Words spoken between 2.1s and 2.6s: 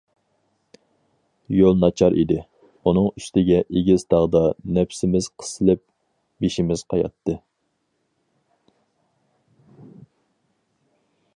ئىدى،